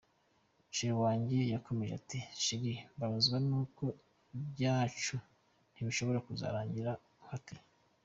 Sheri 0.75 0.95
wanjye 1.03 1.33
yarakomeje 1.41 1.93
ati 2.01 2.19
“Sheri, 2.43 2.73
mbabazwa 2.95 3.37
n’uko 3.47 3.83
ibyacu 4.37 5.15
bishobora 5.87 6.23
kuzarangira 6.27 6.91
unkatiye. 7.19 7.63